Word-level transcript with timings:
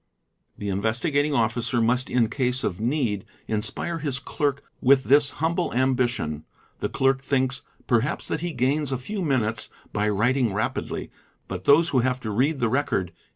The 0.57 0.69
Investigating 0.69 1.35
Officer 1.35 1.79
must 1.79 2.09
in 2.09 2.27
case 2.27 2.63
of 2.63 2.79
need 2.81 3.23
inspire 3.47 3.99
his 3.99 4.17
cler 4.17 4.53
k 4.53 4.63
with 4.81 5.03
this 5.03 5.29
humble 5.29 5.71
ambition; 5.75 6.43
the 6.79 6.89
clerk 6.89 7.21
thinks 7.21 7.61
perhaps 7.85 8.27
that 8.27 8.39
he 8.41 8.51
gains 8.51 8.91
¢ 8.91 8.97
few 8.97 9.21
minutes 9.21 9.69
by 9.93 10.09
writing 10.09 10.55
rapidly; 10.55 11.11
but 11.47 11.65
those 11.65 11.89
who 11.89 11.99
have 11.99 12.19
to 12.21 12.31
read 12.31 12.59
the 12.59 12.67
record. 12.69 13.13